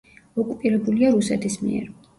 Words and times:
ოკუპირებულია 0.43 1.15
რუსეთის 1.19 1.63
მიერ. 1.67 1.95